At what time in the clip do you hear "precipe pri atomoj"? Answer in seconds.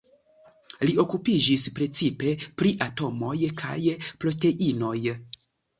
1.81-3.39